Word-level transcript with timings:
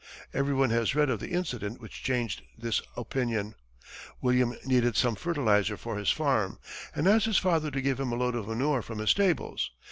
Everyone 0.33 0.71
has 0.71 0.95
read 0.95 1.11
of 1.11 1.19
the 1.19 1.29
incident 1.29 1.79
which 1.79 2.01
changed 2.01 2.41
this 2.57 2.81
opinion. 2.97 3.53
William 4.19 4.55
needed 4.65 4.95
some 4.95 5.13
fertilizer 5.15 5.77
for 5.77 5.95
his 5.95 6.09
farm, 6.09 6.57
and 6.95 7.07
asked 7.07 7.27
his 7.27 7.37
father 7.37 7.69
to 7.69 7.81
give 7.83 7.99
him 7.99 8.11
a 8.11 8.15
load 8.15 8.33
of 8.33 8.47
manure 8.47 8.81
from 8.81 8.97
his 8.97 9.11
stables. 9.11 9.69